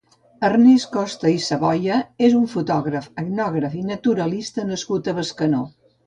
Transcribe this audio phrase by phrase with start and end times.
[0.47, 5.61] Ernest Costa i Savoia és un fotògraf, etnògraf i naturalista nascut a Bescanó.